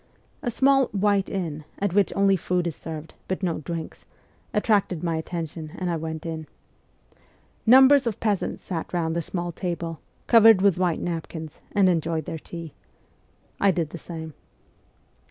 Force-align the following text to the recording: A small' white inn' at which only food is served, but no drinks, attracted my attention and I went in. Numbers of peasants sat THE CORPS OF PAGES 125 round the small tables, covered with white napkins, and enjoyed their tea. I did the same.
A 0.41 0.49
small' 0.49 0.87
white 0.99 1.29
inn' 1.29 1.63
at 1.77 1.93
which 1.93 2.11
only 2.15 2.35
food 2.35 2.65
is 2.65 2.75
served, 2.75 3.13
but 3.27 3.43
no 3.43 3.59
drinks, 3.59 4.03
attracted 4.51 5.03
my 5.03 5.15
attention 5.15 5.73
and 5.75 5.91
I 5.91 5.95
went 5.95 6.25
in. 6.25 6.47
Numbers 7.67 8.07
of 8.07 8.19
peasants 8.19 8.63
sat 8.63 8.87
THE 8.87 8.91
CORPS 8.93 8.93
OF 9.09 9.13
PAGES 9.13 9.33
125 9.35 9.73
round 9.75 9.85
the 9.85 10.01
small 10.01 10.01
tables, 10.25 10.25
covered 10.25 10.63
with 10.63 10.79
white 10.79 10.99
napkins, 11.01 11.61
and 11.73 11.87
enjoyed 11.87 12.25
their 12.25 12.39
tea. 12.39 12.73
I 13.59 13.69
did 13.69 13.91
the 13.91 13.99
same. 13.99 14.33